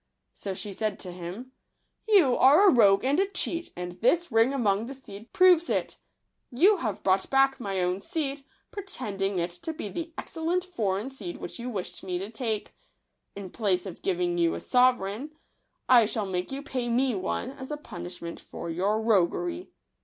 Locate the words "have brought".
6.77-7.29